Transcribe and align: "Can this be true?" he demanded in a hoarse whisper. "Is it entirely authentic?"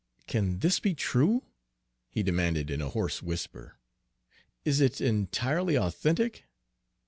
"Can 0.25 0.57
this 0.61 0.79
be 0.79 0.95
true?" 0.95 1.43
he 2.09 2.23
demanded 2.23 2.71
in 2.71 2.81
a 2.81 2.89
hoarse 2.89 3.21
whisper. 3.21 3.77
"Is 4.65 4.81
it 4.81 4.99
entirely 4.99 5.77
authentic?" 5.77 6.45